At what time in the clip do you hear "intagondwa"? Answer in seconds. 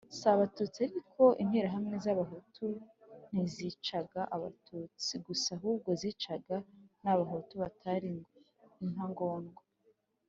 8.85-9.61